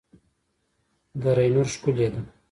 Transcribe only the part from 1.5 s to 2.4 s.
نور ښکلې ده